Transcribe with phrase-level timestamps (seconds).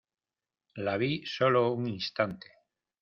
[0.87, 2.57] la vi solo un instante